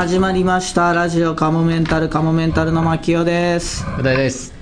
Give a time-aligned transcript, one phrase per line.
[0.00, 0.94] 始まりました。
[0.94, 4.54] ラジオカモメンタルカモメンタルの牧雄です、う大です。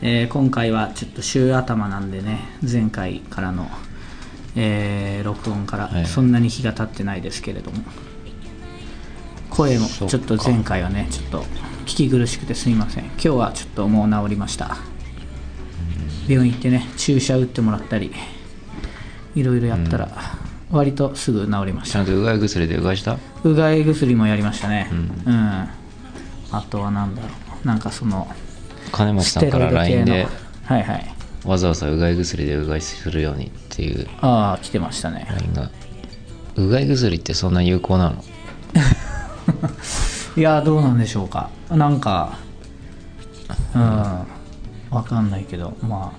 [0.00, 3.68] えー今回はちょっと週頭なんでね前回からの、
[4.56, 6.06] えー録音からはい。
[6.06, 7.76] そんなに日が経ってないですけれども、
[9.50, 10.16] 声もそっか。
[10.16, 11.42] ちょっと前回はねちょっと
[11.84, 13.04] 聞き苦しくてすいません。
[13.04, 14.78] 今日はちょっともう治りました。
[16.26, 18.14] 病院行ってね注射打ってもらったり
[19.34, 20.08] いろいろやったら
[20.76, 21.92] 割とすぐ治りました。
[21.94, 23.18] ちゃんとうがい薬でうがいした？
[23.44, 24.88] うがい薬もやりましたね。
[25.26, 25.68] ううん、
[26.52, 27.28] あとはなんだろ
[27.64, 27.66] う。
[27.66, 28.26] なんかその
[28.92, 30.04] 金町さんから LINE の。
[30.06, 30.26] で
[30.64, 31.14] はいはい。
[31.44, 34.06] わざわざうがい薬でうがいするようにっていう。
[34.20, 35.26] ああ来てましたね。
[35.30, 35.70] LINE が。
[36.56, 38.24] うがい薬ってそんな有効なの？
[40.36, 41.50] いやどうなんでしょうか。
[41.70, 42.38] なんか
[43.74, 43.82] うん。
[44.90, 46.12] わかんないけどま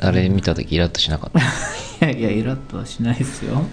[0.00, 1.40] あれ見た時イラッとしなかった？
[2.00, 3.64] やいやイラッとはしないですよ。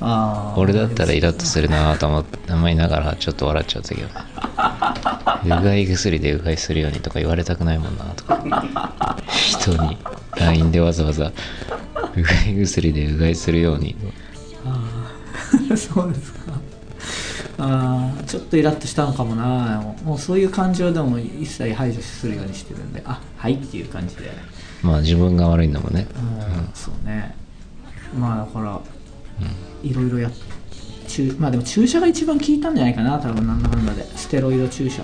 [0.00, 4.08] ああ俺だったらイラッとするなと思って思いながらちょっと笑っちゃったけど。
[5.44, 9.16] うがい薬でうがいするようにとか言われたくないもんなとか。
[9.26, 9.96] 人に
[10.36, 11.32] LINE でわざわざ
[12.16, 13.96] うがい薬でうがいするように
[15.76, 16.52] そうですか。
[17.56, 23.02] ああちょっとイラッとしたのかもなもうそういう感情でも一切排除するようにしてるんで。
[23.06, 24.22] あはいっていう感じで。
[24.82, 26.06] まあ自分が悪いんだもんね。
[26.16, 27.34] うんそうね
[28.12, 28.80] まあだから、
[29.82, 30.32] いろいろやっ
[31.08, 33.94] 注まあでも注射が一番効いたんじゃないかな多分なんだかんだ。
[33.94, 35.02] でステロイド注射。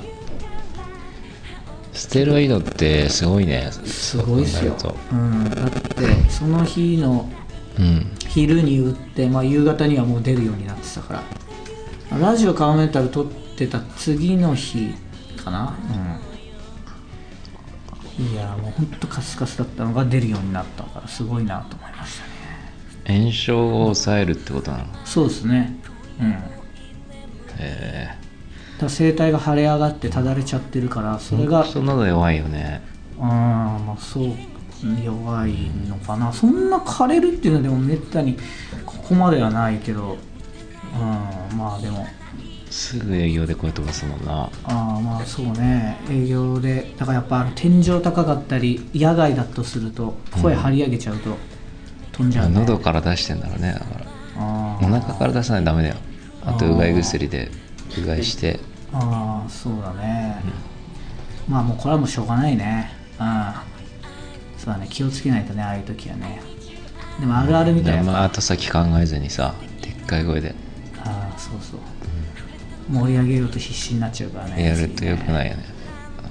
[1.92, 3.70] ステロイドってすごいね。
[3.72, 4.74] すごいっすよ。
[4.78, 7.28] そうん、だってその日の
[8.28, 11.22] 昼に打って、まあ、夕方にはもう出るようになってたから。
[12.18, 13.26] ラジオカモメンタル撮っ
[13.56, 14.94] てた次の日
[15.44, 15.76] かな。
[15.94, 16.30] うん。
[18.20, 22.29] いやもうほんとカスカスだったのが出るようになったからすごいなと思いましたね
[23.10, 24.84] 炎症を抑えるってことなの？
[25.04, 25.76] そうですね。
[26.20, 26.36] うん。
[27.58, 28.08] え。
[28.78, 32.82] だから声帯が腫れ上がってただれちゃってるからそれえがそんなの弱いよね。
[33.18, 34.32] あーまあそう
[35.04, 36.32] 弱いのかな。
[36.32, 38.38] そんな枯れるっていうのはでもめったに
[38.86, 40.16] ここまではないけど
[40.94, 42.06] うんまあでも。
[42.70, 44.44] すぐ営業で声飛ばすもんな。
[44.44, 45.98] ああまあそうね。
[46.08, 51.36] 営業でだからやっぱ天井高かったり野外だとすると声張り上げちゃうと
[52.12, 52.54] 飛んじゃう、ね。
[52.60, 53.72] 喉から出してんだろうね。
[53.72, 54.06] だから
[54.82, 55.96] お腹から出さないとダメだよ。
[56.44, 57.50] あとうがい薬で
[57.98, 58.60] うがいして。
[58.92, 60.42] ああそうだね、
[61.48, 62.90] まあもうこれはもうしょうがないね。
[63.20, 63.52] うん
[64.58, 64.86] そうだね。
[64.90, 66.42] 気をつけないとねああいう時はね。
[67.20, 67.96] でもあるあるみたい。
[67.98, 70.54] な、でも後先考えずにさでっかい声で。
[71.04, 71.80] ああそうそう。
[72.92, 74.64] 盛り上げようと必死になっちゃうからね。
[74.64, 75.64] やるとよくいないよね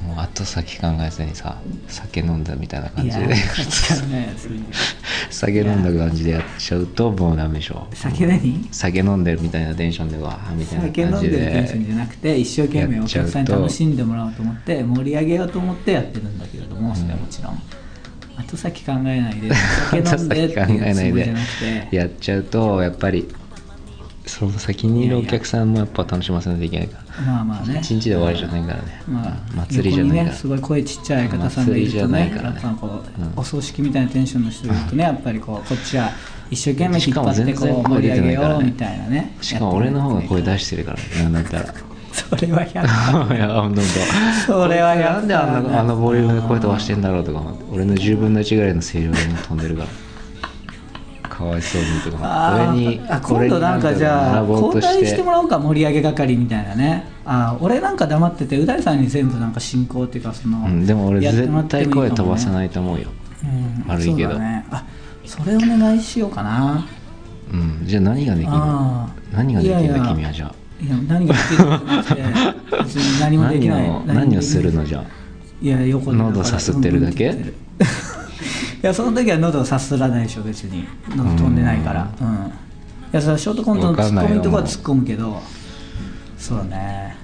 [0.05, 3.35] もう後先考えずにさ酒飲んだみたいな感じで。
[5.29, 7.87] 酒飲んだ感じでやっちゃうともうダメでしょ。
[7.93, 8.67] 酒何？
[8.71, 11.37] 酒飲んでるみたいなテンションでわーみたいな酒飲ん感じで。
[11.37, 17.61] るテンションでじゃなくて一生懸命お客さんに楽しんでもらおうと思って盛り上げようと思ってやってるんだけれどもそれはもちろん
[18.37, 21.95] 後先考えないで酒飲んでっていうつもりじゃなくて。
[21.95, 23.27] やっちゃうとやっぱり
[24.29, 27.21] その先にいるお客さんもやっぱ楽しませないといけないから。
[27.23, 27.79] まあまあね。
[27.81, 30.35] 一日で終わりじゃないからね、まあ、祭りじゃないから。
[30.35, 33.33] すごい声ちっちゃい相方さんがいるとねやっぱこう、うん。
[33.35, 36.11] お葬式みたいなテンションの人がいるとねやっぱりこうこっちは
[36.51, 41.73] 一生懸命引っ張ってこう盛り上げようみたいなねしかも俺の方が声出してるからねなんだったら。
[42.11, 42.71] それは100
[43.35, 43.61] いやほんと。
[43.61, 43.81] ほんと
[44.45, 47.41] それはやなんであんなあのボリュームで声飛ばしてんだろうとか
[47.71, 49.89] 俺の10分の1ぐらいの声量でも飛んでるから
[51.39, 52.85] かわいそうにとかあ思って
[53.33, 57.05] 俺に今度なんかじゃあ交代してもらおうか盛り上げ係みたいなね。
[57.25, 63.07] あー俺なんか黙っててう大さんに全部なんか進行っていうかその、うん、でも俺絶対声飛ばさないと思うよ、
[63.43, 64.33] うん悪いけど。
[64.33, 64.65] そね。
[64.69, 64.85] あ
[65.25, 66.85] それお願いしようかな。
[67.53, 68.51] うん、じゃあ何ができる？
[68.51, 70.83] の何ができるんだいやいや君はじゃあ？
[70.83, 73.83] いや何ができるんじゃなくて 別に何もできない。
[73.87, 74.99] 何を何をするのじゃ？
[74.99, 75.03] あ
[75.61, 77.33] いや横で喉さすってるだけ？
[78.81, 80.87] やその時は喉をさすらないでしょ別に。
[81.09, 82.09] 喉飛んでないから。
[82.21, 82.27] うん。
[82.47, 82.51] い
[83.11, 85.41] やそれはショートコントのツッコミのとこは突っ込むけど
[86.37, 87.15] そうね。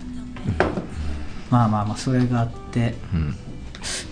[1.49, 2.95] まあまあまあそれがあって。
[3.13, 3.35] うん。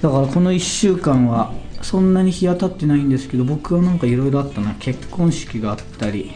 [0.02, 1.52] だからこの1週間は
[1.82, 4.74] そんなに日当たってないんですけど僕はなんかいろいろあったな。
[4.76, 6.32] 結婚式があったり。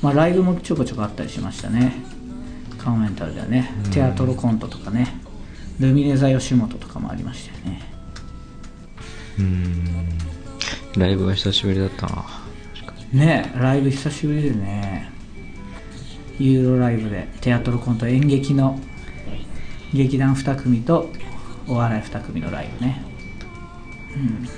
[0.00, 1.94] まあライブもちょこちょこあったりしましたね。
[2.78, 3.72] カモメンタルではね。
[3.92, 5.22] テアトロコントとかね。
[5.80, 7.91] ルミネ座吉本とかもありましたよね
[9.38, 10.08] うん。
[10.96, 12.24] ライブは久しぶりだったな。
[13.12, 15.10] ねライブ久しぶりでね。
[16.38, 18.78] ユーロライブでテアトロコント演劇の
[19.92, 21.10] 劇団2組と
[21.68, 23.02] お笑い2組のライブね。
[24.14, 24.48] うん。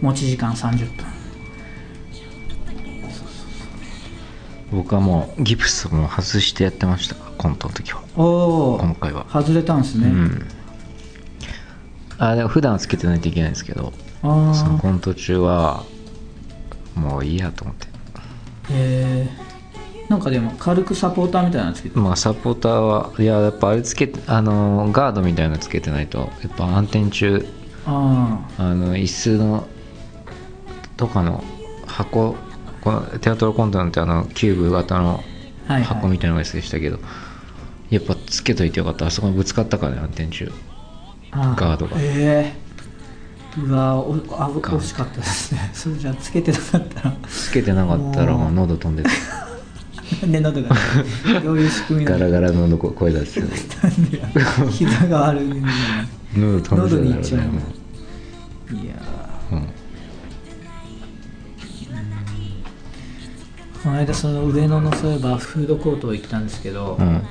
[0.00, 1.06] 持ち時間30分。
[4.70, 7.14] 僕はもうギプスも外してやってました。
[7.14, 8.02] コントの時は。
[8.16, 9.26] おお今回は。
[9.30, 10.57] 外れたんですね、うん
[12.18, 13.92] あでも普段はつけてないといけないんですけど
[14.22, 15.84] そのコント中は
[16.94, 17.86] もういいやと思って。
[17.86, 17.90] へ
[18.70, 19.28] え
[20.08, 27.46] なんかでも軽くサポーターみたいなのつけてまあサポーターはいややっぱあれつけてあのガードみたいなのつけてないとやっぱ暗転中
[27.84, 29.68] ああの椅子の
[30.96, 31.44] とかの
[31.86, 32.36] 箱
[32.80, 35.22] このテアトロコントなんてあのキューブ型の
[35.66, 36.98] 箱みたいなのがでしたけど、
[37.90, 39.06] やっぱつけといてよかった。
[39.06, 40.52] あそこにぶつかったからね暗転中。
[40.70, 40.77] あ
[41.32, 41.96] ガードが。
[41.98, 42.68] ええ。
[43.60, 45.70] うわおあ惜しかったですね。
[45.74, 47.16] それじゃあつけてなかったら。
[47.28, 48.52] つけてなかったらもう。
[48.52, 49.08] 喉飛んでて
[50.22, 50.76] なんで喉が
[51.42, 53.50] どういう仕組みガラガラの喉声出してなん
[54.10, 55.64] で膝が悪いんだよ
[56.34, 57.24] 喉飛んで喉にいっ
[58.84, 58.94] いや
[63.82, 67.22] この間その上野のそういえばフードコート行ったんですけど、うん。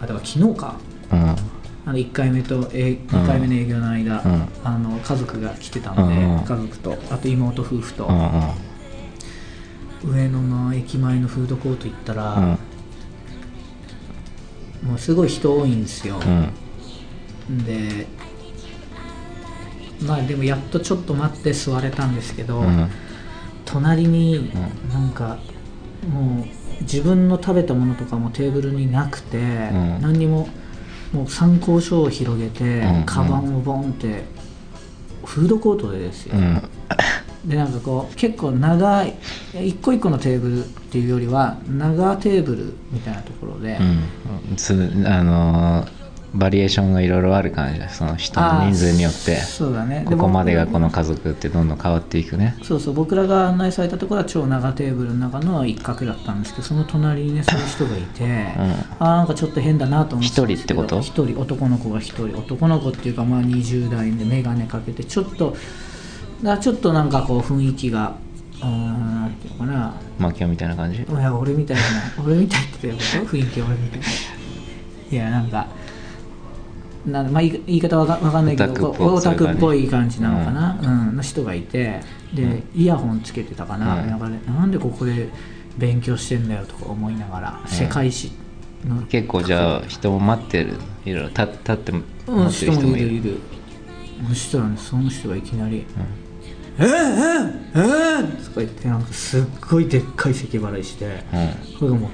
[0.00, 0.76] だから昨日か。
[1.12, 1.53] うん
[1.86, 4.48] あの1回目とえ2回目の営業の間、うん。
[4.64, 8.14] あの家族が来てたので、うん家族とあと妹夫婦と、うん
[10.08, 10.14] うん。
[10.14, 12.58] 上野の駅前のフードコート行ったら、
[14.82, 14.88] うん。
[14.88, 16.18] もうすごい人多いんですよ、
[17.48, 17.64] うん。
[17.64, 18.06] で
[20.02, 22.88] まあでもやっとちょっと待って座れたんですけど、うん。
[23.66, 25.38] 隣にうなんか
[26.08, 30.00] もう自分の食べたものとかもテーブルになくて、ん。
[30.00, 30.48] 何にも
[31.14, 33.04] もう参考書を広げて、うんうん。
[33.04, 34.24] カバンをボンって
[35.24, 36.62] フードコートでですよ、うん。
[37.48, 39.14] でなんかこう結構長い
[39.54, 44.56] 一個一個のテーブルっていうよりは長テーブルみたいなところで、うん。
[44.56, 44.72] つ
[45.06, 45.88] あのー
[46.34, 47.78] バリエーションがいろいろある感じ。
[47.78, 49.36] だその人の人数によって。
[49.36, 50.04] そうだね。
[50.06, 52.56] ここまでが僕この家族ってどんどん変わっていくね。
[52.62, 58.24] そうそう僕らが案内されたところは超長テーブルの中の一角だったんですけどその隣にねそういう人がいて、
[58.98, 62.36] あーなんかちょっと変だなと思って一人って一人男の子が一人。
[62.36, 65.56] 男の子っていうかまあ20代で眼鏡かけてちょっと
[66.42, 68.16] だちょっとなんかこう雰囲気が
[68.60, 69.94] うーんなんていうのかな。
[70.18, 71.00] マキオみたいな感じ？
[71.00, 71.82] いや俺みたいな
[72.24, 73.24] 俺みたいって言ってたよ。
[73.24, 74.00] 雰囲気俺みたい。
[74.00, 74.06] な
[75.10, 75.68] いやなんか
[77.06, 81.16] なんまあ、言い言い方わかわかんないけどオタクっぽい感じなのかな、うん。
[81.16, 82.00] の人がいて。
[82.34, 84.10] で、イヤホンつけてたかな,、うん。
[84.10, 85.28] なんかねなんでここで
[85.78, 88.32] 勉強してんだよとか思いながら、世界史
[88.84, 89.02] の。
[89.02, 90.74] 結構じゃあ人も待ってる
[91.04, 93.16] いろいろ立立って待うんってる人も人もいるいる。
[93.16, 93.38] いる
[94.28, 95.84] そしたらねその人がいきなり
[96.78, 101.78] 「えー、えー、えー、とか言ってなんかすっごいでっかい咳払いしてうん。
[101.78, 102.10] これがもう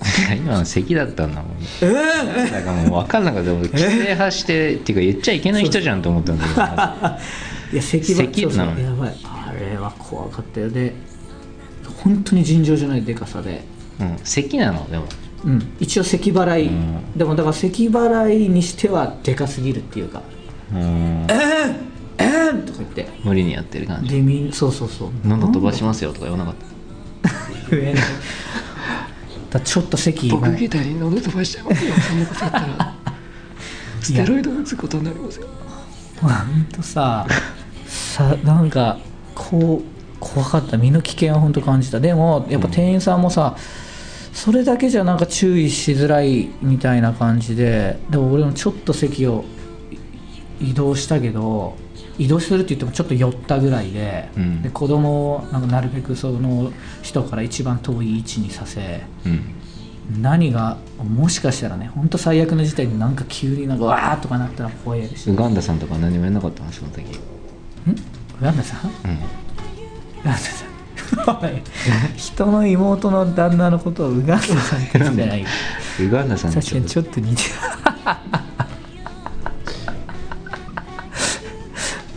[0.36, 1.52] 今の席だったんだもん
[1.82, 3.52] 「えー、えーだからもう分かんなかった。
[3.52, 6.60] 俺規制発してっていうか言っちゃいけない人じゃんと思ったんだけど。
[7.72, 8.80] いや咳は咳の。
[8.80, 9.16] やばい。
[9.24, 10.70] あれは怖かったよ。
[10.70, 10.94] で
[12.02, 13.62] 本当に尋常じゃないでかさで、
[14.00, 14.16] うん。
[14.22, 15.04] 咳なのでも。
[15.44, 17.16] うん、一応咳払い、うん。
[17.16, 20.22] でもだから咳払いにしてはでかすぎるっていうか。
[20.72, 20.78] うん
[21.30, 21.76] 「えー、
[22.18, 23.08] えー、とか言って。
[23.24, 24.10] 無理にやってる感じ。
[24.10, 25.10] でみんそうそうそう。
[25.24, 26.68] 喉飛ばしますよとか言わなかった。
[27.76, 28.00] 上の
[29.50, 31.94] だちょっと席僕みたいに喉飛ばしちゃいますよ。
[32.08, 32.94] そんなことやったら。
[34.00, 35.46] ステロイド打つことになりますよ。
[36.20, 37.26] ほんとさ
[37.86, 38.98] さなんか
[39.34, 40.76] こう怖かった。
[40.76, 42.00] 身の危険は本当感じた。
[42.00, 43.56] でもやっぱ店員さんもさ、
[44.32, 49.44] それだけじゃなんか注意しづらいみたいな感じででも俺もちょっと席を
[50.60, 51.76] い移動したけど
[52.18, 54.62] 移動するって言ってもちょっと寄ったぐらいで,、うん。
[54.62, 56.72] で子供をなんかなるべくその
[57.02, 59.54] 人から一番遠い位置にさせうん。
[60.20, 65.30] 何がもしかしたらね本当最悪の事態でなんか急になんかわーとかなったら怖いし。
[65.30, 66.72] ウガンダさんとか何もやんなかったの？
[66.72, 67.02] その時。
[67.02, 67.10] ん？
[67.10, 67.14] ウ
[68.42, 68.90] ガンダさん？
[68.90, 68.94] うん。
[68.94, 68.94] ウ
[70.24, 70.68] ガンダさん。
[72.16, 75.46] 人の妹の旦那のことをウガンダさんって言うんじゃないよ
[76.00, 77.48] ウガンダさん確かにちょっっと似てる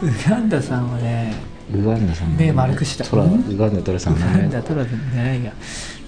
[0.01, 1.33] ウガンダさんはね
[1.71, 3.05] とウガンダさん目丸くした。
[3.05, 5.51] トラうんウガンダトラさウガん何ンダトラじゃないが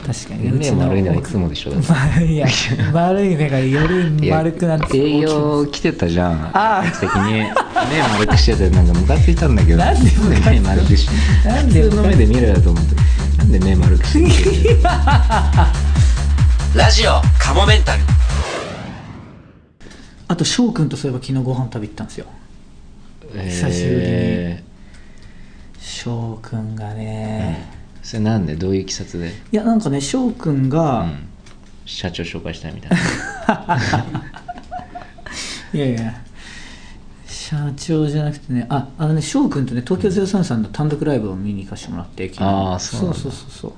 [0.06, 1.72] 確かに目丸いのはいつもでしょ。
[2.26, 2.48] いや
[2.92, 6.32] 丸い目がより丸くなって営業来てたじゃん。
[6.54, 7.34] ああ客席に。
[7.34, 7.46] 目
[8.12, 9.78] 丸くしててなんかムカついたんだけど。
[9.78, 10.12] なんで
[10.50, 11.08] 目丸くし
[11.46, 12.96] なんで普通の目で見ろよと思って。
[13.38, 14.80] なんで目丸くしてる
[16.76, 18.02] ラジオカモメンタル。
[20.28, 22.26] あと翔くんとそういえば昨日ご飯食べ行ったんですよ
[23.42, 24.64] 久しぶりにえ
[25.80, 27.68] 翔くんがーね、
[28.02, 28.56] それなんで？
[28.56, 31.28] どういういきさつで、いやなんかね翔くんうが、ん、
[31.86, 32.98] 社長紹介したいみたいな。
[35.74, 36.14] いやいや。
[37.26, 42.44] 社長じゃなくてねああのね翔くんとね東京03さんの単独ライブを見に行かせてもらって昨日。
[42.46, 43.74] あーそうそうそうそう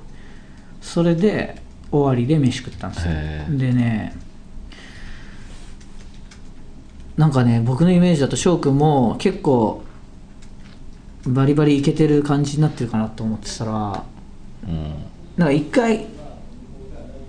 [0.82, 3.14] それで終わりで飯食ったんですよ。
[3.58, 4.14] でね
[7.18, 9.84] なんかね僕のイメージだと翔くんも結構
[11.26, 14.04] バリバリイケてる感じになってるかなと思ってたら
[14.68, 14.94] うん。
[15.38, 16.08] なんか一回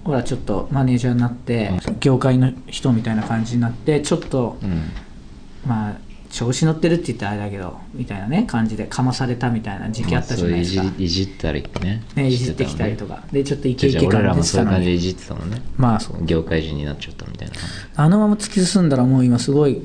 [0.05, 4.91] ほらちょっとマネージャーになって、業界の人みたいな感じになってちょっとうん。
[5.67, 15.63] まあ調子乗ってるって言ったらあれだけどみたいなね感じでかまされたみたいな時期あったじゃないですか、まあいじいじったりねね、いじってきたりとかでちょっとイケイケ感出てもそういう感じでいじってたもんね。
[15.77, 16.25] まあそう。
[16.25, 17.55] 業界人になっちゃったみたいな。
[17.97, 19.83] あのまま突き進んだらもう今すごい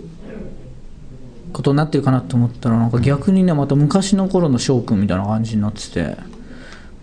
[1.54, 6.18] ことになってるかなと思ったらなんか逆にねまた昔の頃の翔くんみたいな感じになってて。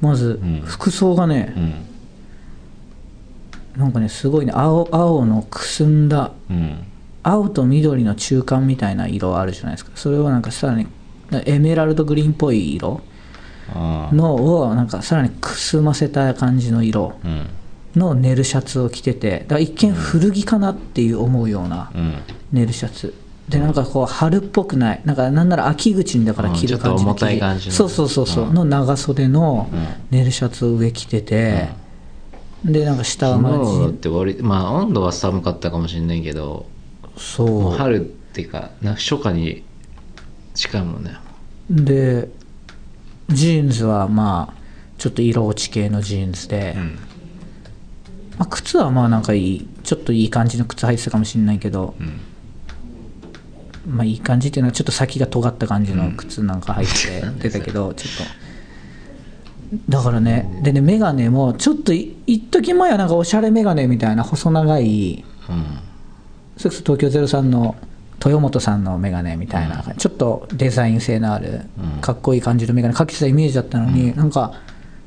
[0.01, 0.63] まずん。
[0.65, 1.75] 服装がね、うん。
[3.79, 6.85] なんかねすごいね青青のくすんだうん
[7.23, 9.93] 青と緑の中間みたいな色あるじゃないですか。
[9.95, 10.87] それをなんかさらに
[11.45, 13.01] エメラルドグリーンっぽい色
[13.75, 17.47] のをなんかさらにくすませた感じの色うん。
[17.97, 22.15] のネルシャツを着ててだから一見古着かなっていう思うようなうん。
[22.53, 23.15] ネルシャツ。
[23.49, 25.01] でなんかこう春っぽくない。
[25.05, 27.19] なんかなんなら秋口にだから着る感じのうん
[27.59, 28.55] そうそうそうそう、うん。
[28.55, 29.87] の長袖のうん。
[30.11, 31.71] ネルシャツを上着てて、
[32.65, 36.67] でなんか下はまだっじて割りまあ温度は寒かったかもしれないけど
[37.19, 37.73] そう。
[37.73, 39.65] 春っていうかな初夏に
[40.55, 41.17] 近いもんね。
[41.71, 42.29] で
[43.29, 44.59] ジーンズはまあ
[44.97, 46.99] ちょっと色落ち系のジーンズで、うん。
[48.39, 52.21] まあ、靴はまあなんかいいちょっといい感じの靴履いてたかもしれないけど、うん。
[53.95, 58.49] まあいい感じっていうのはちょっと先が尖った感じの靴なんか履いて 出たけど、ちょっと。
[59.89, 65.88] だからねでね眼鏡もちょっとい一時前はなんかおしゃれ眼鏡みたいな細長いうん
[66.59, 67.77] それこそ東京03の
[68.19, 72.01] 豊本さんの眼鏡みたいな、ちょっとデザイン性のある、うん。
[72.01, 74.61] かっこいい感じの眼鏡かけてたイメージだったのに、なんか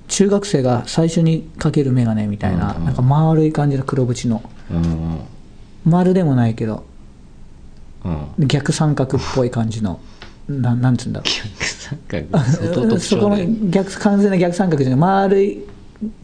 [0.07, 2.85] 中学生が最初にかける眼鏡みたいな、うん。
[2.85, 4.41] なんか丸い感じの黒縁の。
[4.71, 5.19] うん。
[5.83, 6.85] 丸でもないけど
[8.05, 8.47] うん。
[8.47, 9.99] 逆三角っぽい感じの
[10.47, 11.29] ななんつうんだろう。
[12.09, 12.99] 逆三角？
[12.99, 13.37] そこの
[13.69, 14.99] 逆完全な逆三角じゃない。
[14.99, 15.65] 丸い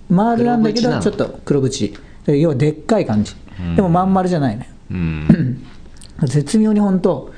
[0.10, 1.93] 丸なんだけどちょっと黒縁。
[2.25, 3.75] で要はでっかい感じ、うん。
[3.75, 5.63] でもまん丸じゃないねうん。
[6.24, 7.34] 絶妙に本当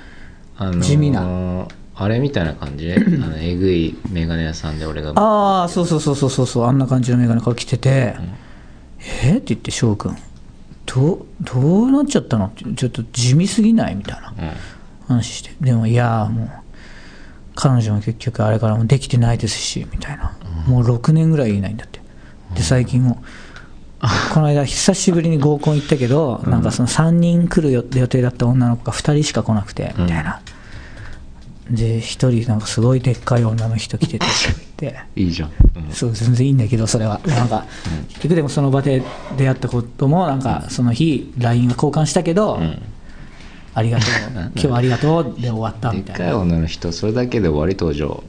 [0.57, 1.67] あのー地味な。
[1.95, 2.91] あれみたいな感じ？
[2.93, 5.11] あのえぐいメガネ屋さんで俺が。
[5.15, 8.15] ああそうそうそうそうそうそうあんな感じの眼鏡かけてて
[9.23, 10.17] 「えっ?」って言って翔くん。
[10.85, 12.45] どうどうなっちゃったの？
[12.47, 13.95] ってちょっと地味すぎない？
[13.95, 14.33] みたいな。
[15.09, 15.15] うん。
[15.17, 15.51] 話して。
[15.61, 16.49] でもいやもう
[17.55, 20.31] 彼女も結局あれからもできてないですしみたいな、
[20.65, 21.99] もう6年ぐらいいないんだって。
[22.55, 23.21] で最近も
[24.33, 30.41] この間久しぶりに合コン行ったけど、なんかその3人来る予予定だった女の子が2人しか来なくてみたいな、
[31.69, 32.01] で1
[32.41, 34.29] 人なんかすごいでっかい女の人来てて っ
[34.77, 34.95] て。
[35.15, 35.91] いいじゃん、うん。
[35.91, 37.19] そう全然いいんだけどそれは。
[37.27, 37.65] なんか、
[38.07, 39.03] 結局でもその場で
[39.37, 42.81] 出会ったこともなんかその日 LINE は交換したけど、ん。
[43.75, 44.09] ありがと う。
[44.33, 46.13] 今日はありがとうで終わったでみいな。
[46.13, 48.23] ったかい女の人それだけで終わり登場。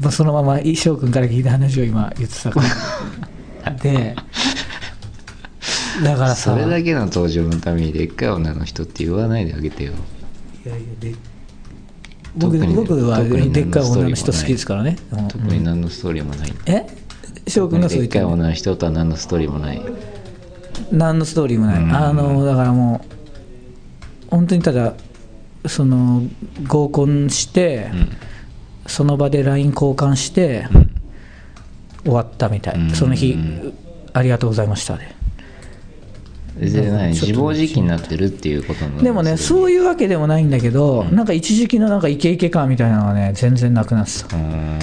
[0.00, 2.66] まあそのまま衣装君から聞いた話を今言ってたから
[3.82, 4.16] で
[6.02, 9.92] だからさそれだけの登場のためにでっかい女の人って言わないであげてよ。
[10.64, 11.14] いやいやで
[12.34, 15.28] 僕僕はでっかい女の人好きですからね、うん。
[15.28, 16.86] 特に何のストーリーもない、え？
[17.46, 19.82] 翔君がそう言ってるでっかい女の人とは何のストーリーもない。
[20.90, 21.94] 何のストーリーもない、うん。
[21.94, 23.04] あのだからも
[24.26, 24.94] う本当にただ
[25.66, 26.22] その
[26.66, 28.08] 合コンして、うん。
[28.86, 30.91] その場で LINE 交換して、うん
[32.04, 32.90] 終わったみたい、うん。
[32.90, 33.36] その日
[34.12, 35.14] ありがとうございましたで。
[36.58, 44.36] で何ちょっと自暴自棄になってるっていうことでもねそういうわけでもないんだけど、なんか一時期のなんかイケイケ感みたいなのがね全然なくなってた。
[44.36, 44.78] うん。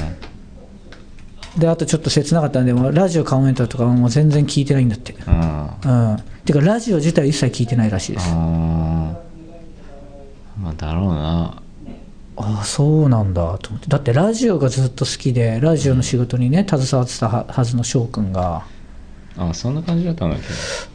[1.58, 5.14] であとちょっと切なかったんでもうラジオカモメントとかもう全然聞いてないんだって。
[5.14, 6.12] うん。
[6.12, 6.18] うん。
[6.46, 8.30] てかラジオ自体一切聞いてないらしいです。
[8.34, 9.16] ま
[10.66, 11.59] あだろうな
[12.42, 13.58] ああそうなんだ。
[13.58, 18.66] と思ってだってラジオがずっと好きでラジオの仕事にね携わってたははずの翔くんが。
[19.38, 20.42] あそんな感じだったんだけ？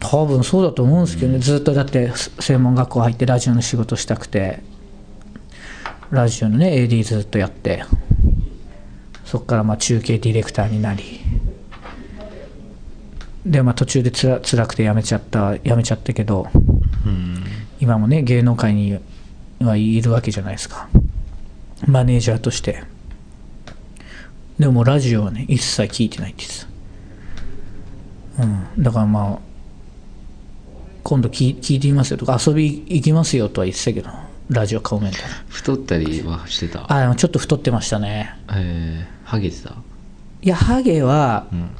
[0.00, 4.62] ど多分そうだと思うんですけどね、ずっとだって専門学校入ってラジオの仕事したくて。
[6.10, 7.84] ラジオのね AD ずっとやって。
[9.24, 11.20] そこからまあ中継ディレクターになり。
[13.44, 16.48] でまあ途中でつら辛くて辞めちゃった辞めちゃったけど。
[17.06, 17.44] うん。
[17.80, 18.98] 今もね芸能界に
[19.60, 20.88] はいるわけじゃないですか
[21.86, 22.82] マネージャーとして。
[24.58, 26.68] でもラジオはね一切聞いてないんです。
[28.38, 28.82] うん。
[28.82, 29.38] だからまあ
[31.02, 34.10] 今度聞い聞いてみますよとか遊び行きますよとは言ってたけど
[34.48, 36.92] ラジオ顔面たら太ったりはしてた？
[36.92, 38.36] あでもちょっと太ってましたね。
[38.50, 39.74] えー、ハゲてた？
[40.42, 41.70] いやハゲはうん。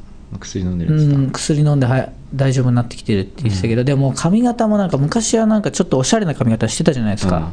[0.41, 7.53] 薬飲んでるっつった、うん、薬飲んでは大丈夫になってきてるって言ってたけど、でも髪型もなんか昔はなんかちょっとおしゃれな髪型してたじゃないですか、うん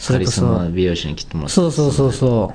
[0.00, 1.54] それこそ美容師に切ってもらって。
[1.54, 2.54] そうそうそうそ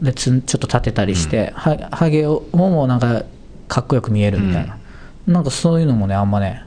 [0.00, 0.04] う。
[0.04, 3.24] でちょっと立てたりして、はハゲをももなんか
[3.66, 4.78] かっこよく見えるみたいな、
[5.26, 6.62] なんかそういうのもねあんまね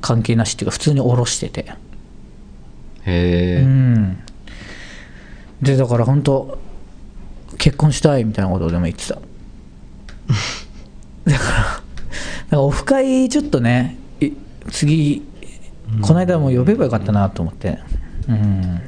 [0.00, 1.72] 関係なしっていうか普通に下ろしてて。
[3.06, 4.18] へえ、うん。
[5.60, 6.60] でだから本当
[7.58, 9.14] 結婚したいみたいなことでも言ってた。
[11.26, 11.82] だか
[12.50, 14.30] らオフ会ちょっとねい
[14.70, 15.26] 次
[16.00, 17.80] この間も呼べばよかったなと思って
[18.28, 18.80] うん。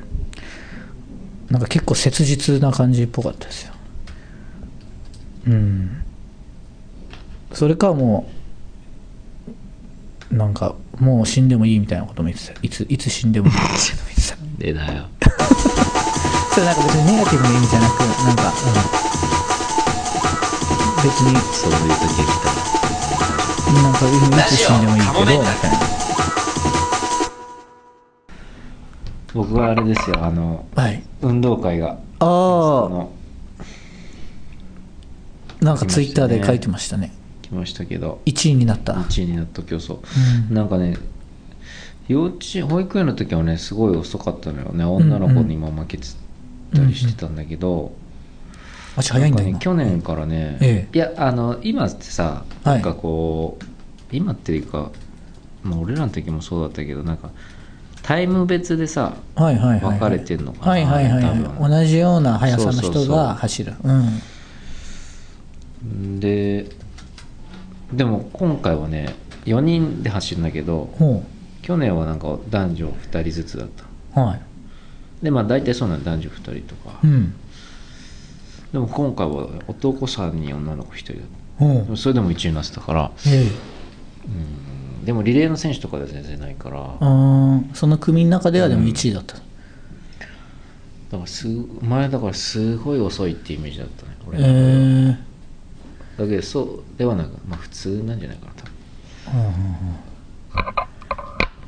[1.51, 3.73] なんか結構切実な感じっぽかったですよ。
[5.49, 6.03] うん。
[7.53, 8.29] それかも
[10.31, 12.61] うなんかもう死んでもいいみたいなことも言ってた。
[12.63, 14.37] いついつ死んでもいいみたいなことも言ってた。
[14.59, 15.07] でだよ。
[16.53, 18.47] それなんか別にネガティブな意味じゃなくなんか、う
[21.01, 21.37] ん、別に。
[21.53, 22.47] そういう時が来た。
[23.77, 24.13] らなんかい
[24.49, 25.45] つ死んでもいいけどみたいな
[29.37, 31.03] 僕はあれですよあのはい。
[31.21, 31.99] 運動会が。
[32.21, 33.07] ああ
[35.61, 37.13] なんかツイッターで書いてましたね。
[37.43, 38.21] 来ましたけど。
[38.25, 38.95] 1位になった。
[38.95, 40.01] 1位になった競争、
[40.49, 40.55] うん。
[40.55, 40.97] なんかね
[42.09, 44.85] 幼稚園保育園の時はねすごい遅かったのよね。
[44.85, 46.07] 女の子にも負けて
[46.75, 47.93] たりしてたんだけど、
[48.97, 50.89] あ早いんだ今なんかね去年からね、え。
[50.93, 52.75] いやあの今ってさはい。
[52.75, 53.65] なんかこう、
[54.13, 54.91] 今っていうか、
[55.63, 57.31] まあ、俺らの時もそうだったけどなんか
[58.07, 59.91] タイム別でさはいはいはいはい。
[59.95, 61.27] 分かれてんのかなはいはいはい多
[61.63, 61.71] はい。
[61.71, 63.75] 同じような速さの人が走る。
[63.83, 63.93] う
[65.85, 66.21] ん。
[66.21, 66.71] で
[67.93, 71.25] でも今回はね4人で走るんだけどほ
[71.63, 73.69] 去年はなんか男女2人ずつだっ
[74.15, 74.23] た。
[74.23, 74.41] うはい。
[75.25, 77.35] でまあ大体そうなん男女2人とか、うん。
[78.73, 81.19] でも今回は男3人女の子1人だ
[81.81, 81.97] った。
[81.97, 83.11] それでも1位になってたから。
[83.27, 83.41] ええ。
[83.43, 84.66] うん
[85.07, 86.81] でもリレーの選手とかでは全然ないから。
[86.81, 89.45] あーその組の中ではでも1位だった、だか
[91.13, 91.47] らす
[91.81, 95.17] 前だからすごい遅いってイメージだったね俺えー。
[96.19, 98.65] だけどそうではなくまあ普通なんじゃないかな多
[99.31, 99.97] 分。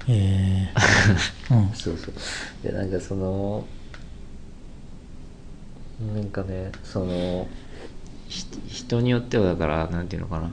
[0.09, 0.73] え
[1.51, 2.15] えうん そうそう。
[2.63, 3.65] でなんかその
[6.15, 7.47] なんかねその
[8.27, 10.51] ひ人によってはだからなんていうのかな。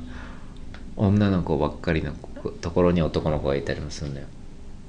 [0.98, 2.14] 女の子ばっかりの
[2.50, 4.28] ところに男の子がいたりもするんだよ。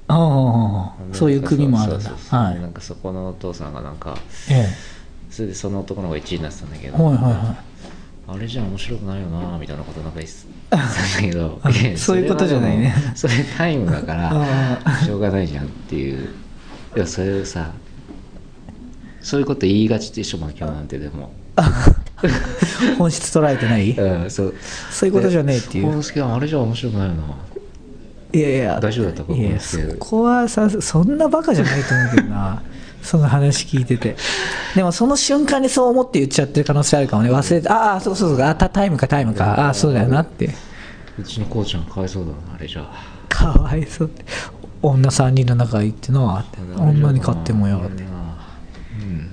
[0.09, 2.11] ああそういう組もあるんだ。
[2.29, 2.59] はい。
[2.61, 4.17] なんかそこのお父さんがなんか
[4.49, 4.67] え
[5.29, 7.55] それでその男の子が1位になってたんだけえど、はいはいは
[8.29, 10.35] あれじゃ面白くないよなみたいなことなんか言って
[10.69, 11.61] たんだけど
[11.97, 12.93] そういうことじゃないね。
[13.15, 14.31] それタイムだから
[14.83, 16.29] あしょうがないじゃんっていう。
[16.95, 17.71] いやそれをさ
[19.21, 21.31] そういうこと言いがちでしょまあ今日なんてでも。
[22.97, 23.91] 本質捉えてない？
[23.91, 24.55] うんそう。
[24.91, 25.91] そういうことじゃねえっていう。
[25.91, 27.23] あれじゃ面白くないよな
[28.33, 29.23] いやいや大丈夫だった？
[29.23, 32.61] かそこはさそんなバカじゃないと思うけどな。
[33.03, 34.17] その話聞いてて。
[34.75, 37.29] でもその瞬間にそう思って言っちゃってる可能性あるかもね。
[37.31, 38.45] 忘れてああそうそうそう。
[38.45, 39.45] あたタイムかタイムか。
[39.67, 40.53] ああそうだよなって。
[41.17, 42.85] うちのこうちゃんかわいそうだなあれじゃ。
[43.29, 44.25] かわいそうって。
[44.81, 46.39] 女3人の中行ってな。
[46.39, 48.03] って女に勝ってもよって
[49.01, 49.31] うん。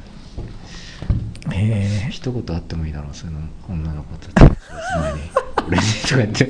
[1.52, 2.10] へえ。
[2.10, 3.42] 一言あってもいいだろうそういうの。
[3.68, 4.28] 女の子と
[5.68, 6.44] 俺にとか言って。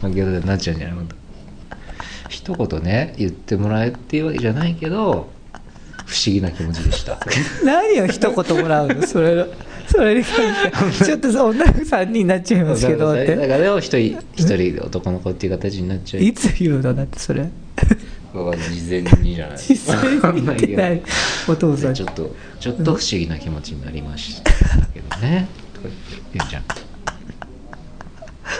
[0.00, 0.96] 負けたになっちゃうんじゃない？
[0.96, 1.02] の
[2.28, 5.30] 一言ね言ってもらえっていうわけじゃないけど
[6.06, 7.18] 不思議な気持ちでした。
[7.64, 9.02] 何を一言もらうの？
[9.06, 9.46] それ
[9.86, 11.04] それに関して。
[11.04, 16.22] ちょっとさ女の子3人になっちゃいますけどっだてからでも一人一人男の子っていう形になっちゃう。
[16.22, 17.48] いつ言うのだってそれ。
[18.32, 18.38] 事
[18.88, 19.58] 前にじゃない。
[19.58, 21.02] 実際わかにってない
[21.48, 21.94] お父さん。
[21.94, 24.52] ちょっとちょっと不思議な気持ちになりました
[24.92, 25.48] けどね。
[25.74, 25.88] とか
[26.32, 26.64] 言うじゃん。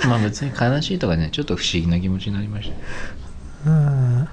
[0.09, 2.75] まあ別に悲しいとかねちょっと不思議な気持ちになりました
[3.67, 4.29] うん。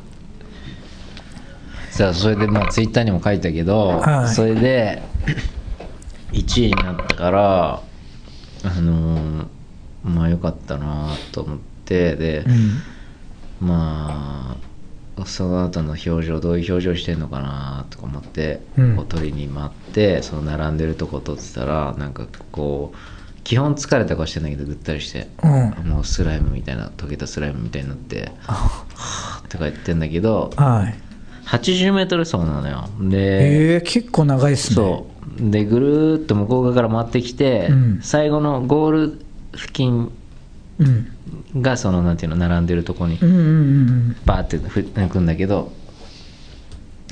[1.92, 4.28] さあそれでまあツイッターにも書いたけど、はい。
[4.34, 5.02] それで
[6.32, 7.82] 1位になったから
[8.64, 9.48] あのー
[10.04, 12.46] まあよかったなと思ってで、
[13.60, 13.68] うん。
[13.68, 14.58] ま
[15.18, 18.96] あその後の表情どういう表情してんのかなとか思って、うん。
[18.96, 22.98] こう取りに待ってその並んでるとこ撮ってたらなんかこう
[23.48, 25.90] 基本疲れた顔してんだけどぐったりして、うん。
[25.90, 28.84] もうスライムみたいな溶けたスライムみたいになってあ
[29.48, 30.96] とか言ってんだけどはい。
[31.46, 32.90] 80メートル走なのよ。
[33.00, 34.76] で、ええ結構長いですね。
[34.76, 35.08] そ
[35.40, 35.50] う。
[35.50, 38.00] でぐるーっと向こう側から回ってきて、うん。
[38.02, 39.22] 最後のゴール
[39.54, 40.12] 付近
[40.80, 41.08] うん。
[41.62, 45.72] がそのなんていうの並んでるとこにうんうんうんバーってふ行くんだけど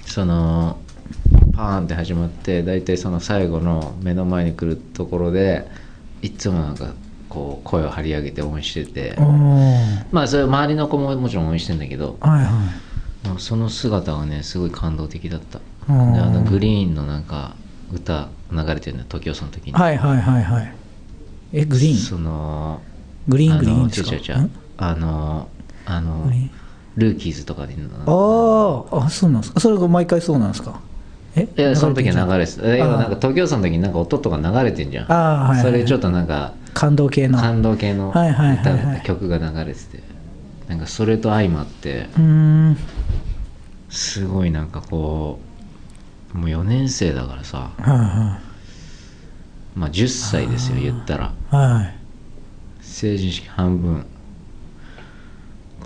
[0.05, 0.79] その
[1.53, 5.67] パーンって始まって大体その最後の目の前に来るところで
[6.25, 6.93] いつもなんか
[7.29, 9.15] こう声を張り上げて応援してて。
[10.11, 12.17] まあそれ周りの子ももちろん応援してんだけど。
[12.19, 12.49] はいは
[13.23, 13.27] い。
[13.27, 15.59] もうその姿がねすごい感動的だった。
[15.59, 16.15] でうん。
[16.15, 17.55] あのグリーンのなんか
[17.93, 20.75] 歌流れてるのよ時をその時に、はいはいはいはい。
[21.53, 21.97] えグリーン？
[21.97, 22.81] その
[23.27, 24.49] グリーングリーンですか？
[24.77, 25.47] あの
[25.85, 26.31] あの
[26.95, 29.59] ルーキーズとかであーあそうなんですか？
[29.59, 30.79] それが毎回そうなんですか？
[31.35, 31.47] え？
[31.57, 32.61] いやその時は流れてた。
[32.75, 35.11] えあー今なんか東京さんの時になんか音とか流れてんじゃん。
[35.11, 37.39] あーはいはいそれちょっとなんか感動系の。
[37.39, 39.01] 感動系のはいはいはい歌はい。
[39.03, 40.03] 曲が流れてて。
[40.67, 42.07] なんかそれと相まって。
[43.89, 45.39] すごいなんかこ
[46.33, 47.71] うもう4年生だからさ。
[47.77, 48.39] は
[49.75, 51.33] まあ10歳ですよ言ったら。
[51.51, 51.95] いはいはい。
[52.81, 54.05] 成人式半分。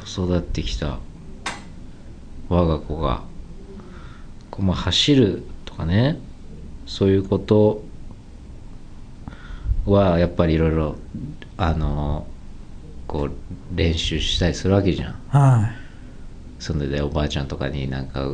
[0.05, 0.97] 子育ってきた
[2.47, 3.23] 我が子が
[4.59, 6.19] こうまあ走るとかね
[6.85, 7.81] そういうこと
[9.85, 10.95] はやっぱりいろいろ
[11.57, 12.27] あの
[13.07, 13.31] こう
[13.75, 15.15] 練習したりするわけじゃん。
[15.29, 16.61] はい。
[16.61, 18.33] それでおばあちゃんとかになんか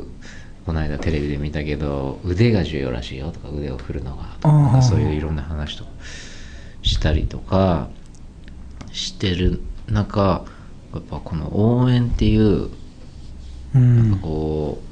[0.66, 5.92] この間テレビで見たけど腕が重要らしいよとか腕を振るのがとかそういういろんな話とか
[6.82, 7.88] したりとか
[8.92, 10.44] してる中
[10.94, 12.70] やっぱこの応援っていう
[13.76, 14.20] うん。
[14.22, 14.85] こう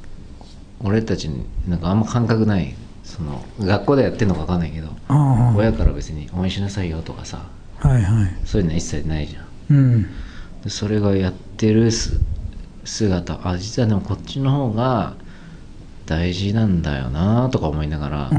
[0.82, 2.76] 俺たちになんかあんま感覚ない。
[3.04, 7.50] その学校でやってんのか分かんないけどあ親から別に応援しなさいよとかさ
[7.82, 8.36] あはいはい。
[8.46, 9.46] そういうのは一切ないじゃん。
[9.72, 10.04] うん。
[10.64, 12.22] でそれがやってるす
[12.86, 15.16] 姿あ実はでもこっちの方が
[16.06, 18.30] 大事なんだよなとか思いながら、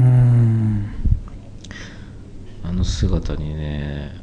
[2.63, 4.19] あの姿にね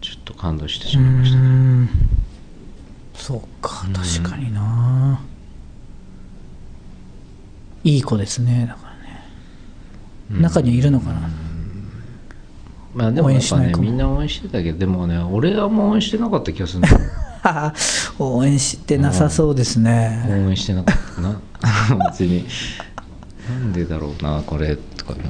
[0.00, 1.88] ちょっと感動してうしまいましたね。
[3.14, 3.92] そうかうん。
[3.92, 5.20] 確かにな
[7.84, 8.66] いい子ですね。
[8.68, 9.24] だからね。
[10.32, 10.42] うん。
[10.42, 11.30] 中にはいるのかな。
[12.94, 16.98] まあでもやっぱねみんな応援してたけどでもね俺はもう応援してなかった気がするんだよ。
[18.18, 21.40] 応援してなさそうです応ね援してなかったな。
[22.10, 22.44] 別に。
[23.48, 25.26] なんでだろうなこれとか思い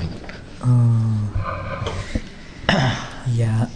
[0.64, 0.68] う
[3.30, 3.34] ん。
[3.34, 3.68] いや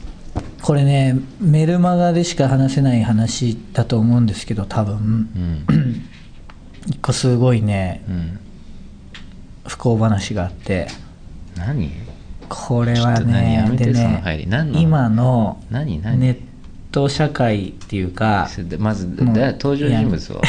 [0.61, 5.29] これねメルマガでしか話せない話だと思うんですけど多分。
[5.69, 6.03] うん。
[6.89, 8.03] 一個すごいね。
[8.09, 8.39] うん
[9.67, 10.89] 不幸話があって。
[11.57, 11.91] 何？
[12.49, 14.47] これはねでね入り。
[14.47, 14.81] 何の？
[14.81, 16.01] 今の何？
[16.03, 16.19] 何？
[16.19, 16.41] ネッ
[16.93, 18.49] ト社会っていうか
[18.79, 20.43] まず登場人物は、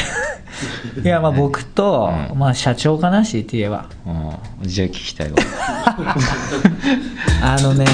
[1.02, 2.38] いやまあ僕と、うん。
[2.38, 3.88] まあ社長かなしって言えば。
[4.06, 5.38] うん、じゃあ聞きたいわ。
[7.42, 7.84] あのね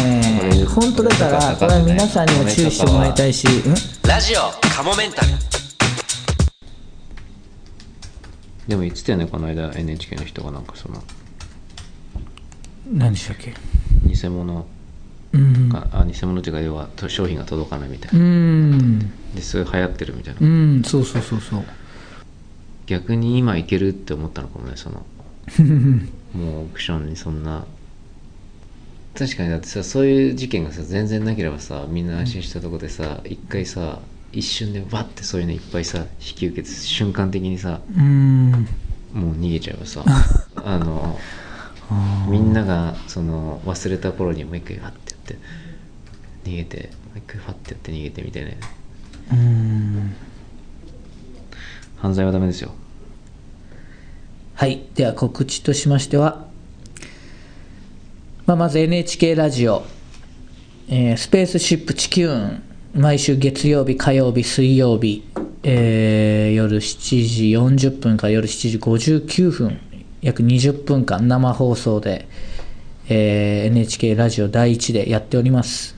[0.74, 3.74] 本当だからこれは皆さんにも注意してもらいたいし、うん？
[4.08, 5.28] ラジオカモメンタル
[8.68, 11.02] でも言ってたよねこの間 NHK の人がなんかその。
[12.92, 13.54] 何でしたっけ？
[14.06, 14.66] 偽物。
[15.32, 15.68] うん。
[15.68, 18.24] が、あ偽物っていうか要はと商品が届かないみたいうな、
[18.76, 18.98] ん。
[19.34, 21.64] でそれ流行ってるみたいな、うんそうそうそうそう。
[22.86, 25.04] 逆に今いけるって思ったのかもねその。
[26.34, 27.64] もうオークションにそんな。
[29.14, 34.00] 確かにだってさそういう事件がさ全然なければさみんな安心したとこでさ一回さ
[34.32, 38.66] 一瞬でバッてそういうのいっぱいさ引き受けて瞬間的にさうん。
[39.12, 40.04] もう逃げちゃえばさ
[40.56, 41.18] あの
[42.28, 45.38] みんながその忘れた頃にもう一回ファッてやって
[46.50, 48.50] 逃げてもう一回ファッてやって逃げてみたいな。
[49.32, 50.14] うん。
[51.98, 52.72] 犯罪はダメですよ。
[54.54, 54.86] はい。
[54.94, 56.46] では告知としましては、
[58.46, 59.84] まあ、まず NHK ラジオ、
[60.88, 62.62] えースペースシップ地球運
[62.94, 65.24] 毎週月曜日火曜日水曜日、
[65.62, 69.80] えー夜7時40分から夜7時59分
[70.20, 72.28] 約20分間生放送で、
[73.08, 75.96] えー NHK ラジオ第1でやっております。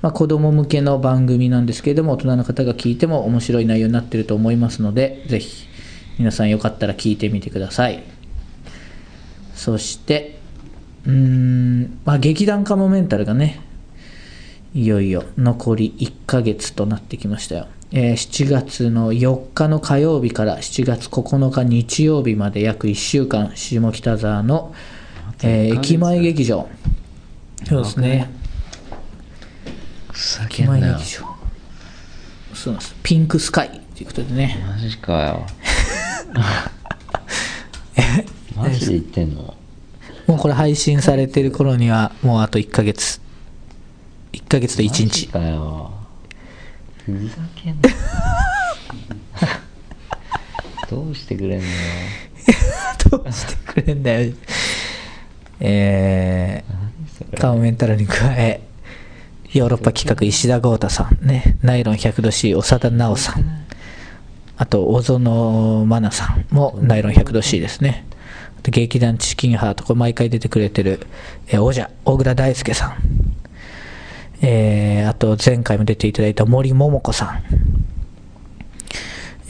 [0.00, 5.66] まあ、子供向けの番組なんですけれども大人の方が聞いても面白い内容になっていると思いますのでぜひ
[6.18, 8.02] 皆さんよかったら聞いてみてください。
[9.54, 10.38] そして
[11.06, 13.60] うん、まあ、劇団カモメンタルがね
[14.74, 24.74] いよいよ残り1ヶ月となってきましたよ、えー7月の4日の火曜日から7月9日日曜日まで約1週間下北沢の、
[25.42, 25.94] えー1ヶ月。
[25.94, 26.68] 駅前劇場。
[27.64, 28.30] そうですね。
[30.46, 31.26] 駅前劇場。
[32.54, 32.94] そうなんです。
[33.02, 34.64] ピンクスカイということでね。
[34.66, 35.46] マジかよ。
[38.56, 39.54] マジで言ってんの？
[40.26, 43.20] もうこれ配信されてる頃にはもうあと1ヶ月
[44.46, 45.90] 1ヶ月と1マジ日かよ。
[47.04, 47.18] ふざ
[47.56, 47.82] けんな。
[50.88, 51.72] どうしてくれんのよ。
[53.10, 54.32] どうしてくれんだよ。
[55.58, 58.60] えー、カモメンタルに加え
[59.52, 63.64] ヨーロッパ企画石田豪太さんねナイロン 100°C 長田直さん
[64.58, 68.06] あと小園真奈さんもナイロン 100°C ですね。
[68.58, 71.00] あと劇団チキンハートこれ毎回出てくれてる
[71.48, 72.94] えー王者小倉大輔さん
[74.42, 77.42] えーあと前回も出ていただいた森桃子さん。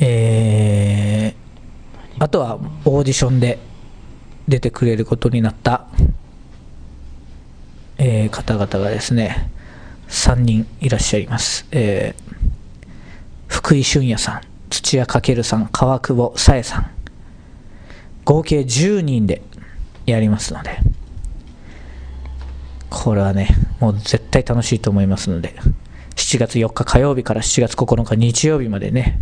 [0.00, 3.58] えーあとはオーディションで
[4.48, 5.86] 出てくれることになった、
[7.98, 9.50] えー方々がですね
[10.08, 12.36] 3人いらっしゃいます、えー
[13.48, 16.90] 福井俊也さん土屋翔さん川久保紗恵さん。
[18.24, 19.42] 合計10人で
[20.06, 20.78] やりますので。
[23.04, 23.48] これはね
[23.80, 25.54] もう絶対楽しいと思いますので。
[26.16, 29.20] 7月4日火曜日から7月9日日曜日までね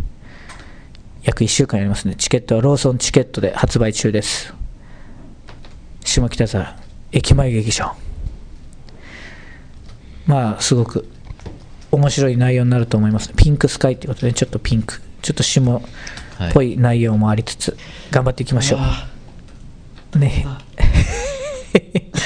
[1.23, 4.53] 約1週間やりますねチケットはローソンチケットで発売中です。
[6.03, 6.77] 下北沢
[7.11, 7.91] 駅前劇場。
[10.25, 11.07] まあすごく
[11.91, 15.01] 面白い内容になると思いますピンクスカイっていうことでちょっとピンク。
[15.21, 15.81] ちょっと下っ
[16.53, 17.77] ぽい内容もありつつ
[18.11, 18.77] 頑張っていきましょ
[20.15, 20.19] う。
[20.19, 20.45] ね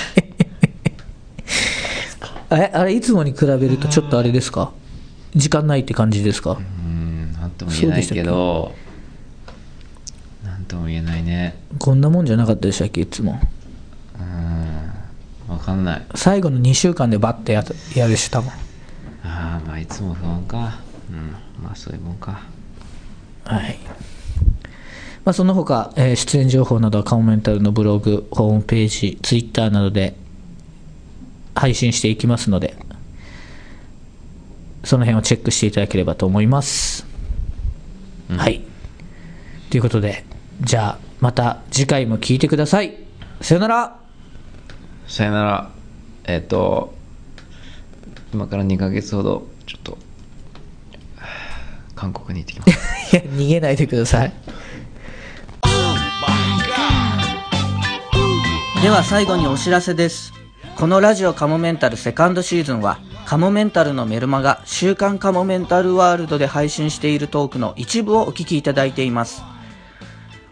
[2.50, 4.72] あれあれいつもに比べるとちょっとあれですか？
[5.36, 6.54] 時間ないって感じですか？
[6.54, 8.74] うんなんとも言えないけど
[10.44, 11.62] なんとも言えないね。
[11.78, 13.40] こんなもんじゃなかったでしたっけいつも？
[14.20, 16.06] うんわかんない。
[16.16, 17.64] 最後の2週間でバッてや
[17.96, 18.52] やるし多分。
[19.24, 20.80] ああまあいつも不安か。
[21.10, 22.42] うんまあそういうもんか。
[23.46, 23.78] はい。
[25.26, 30.16] まあ、その他、えー出演情報などはカモメンタルのブログ、ホームページ、ツイッターなどで
[31.60, 32.74] 配信していきますので、
[34.86, 37.06] その辺をチェックしていただければと思います。
[38.30, 38.62] はい。
[39.70, 40.24] ということで、
[40.62, 42.96] じゃあ、また次回も聞いてください。
[43.42, 44.00] さよなら
[45.06, 45.70] さよなら
[46.26, 46.94] えっ、と
[48.34, 49.98] 今から2ヶ月ほどちょっと
[51.96, 54.34] 韓国に行ってきます いや、逃げないでください。
[58.82, 60.39] では最後にお知らせです。
[60.80, 69.44] このラジオカモメンタルセカンドシーズンは、カモメンタルのメルマガ週刊カモメンタルワールドで配信しているトークの一部をお聞きいただいています。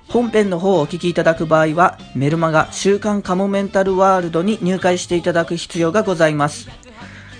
[0.09, 6.67] 本編の方をお聞きいただく場合は、メルマガ週刊カモメンタルワールドに入会していただく必要がございます。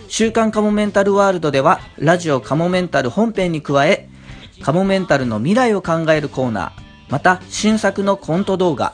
[0.08, 4.08] 週刊カモメンタルワールドでは、ラジオカモメンタル本編に加え、
[4.62, 6.71] カモメンタルの未来を考えるコーナー、
[7.10, 8.93] また新作のコント動画、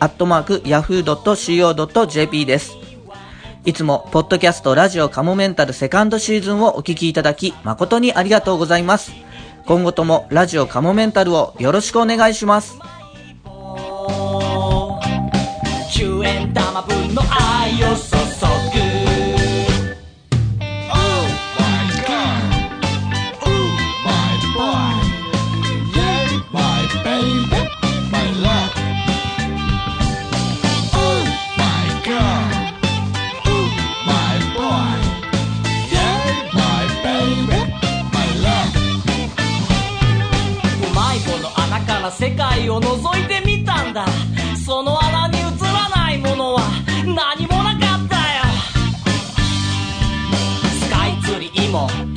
[0.00, 2.72] アットマーク yahoo.co.jp です。
[3.66, 9.12] いつも、ポッドキャストラジオカモメンタルセカンドシーズンをお聞きいただき、誠にありがとうございます。
[9.66, 12.78] 今後ともラジオカモメンタルをよろしくお願いします。
[15.92, 17.94] 10円玉分の愛を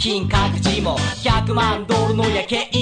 [0.03, 2.72] 金閣寺も100万ドルの夜景。